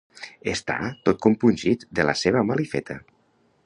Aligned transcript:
Està 0.53 0.77
tot 1.09 1.21
compungit 1.27 1.87
de 2.01 2.09
la 2.11 2.19
seva 2.25 2.45
malifeta. 2.53 3.01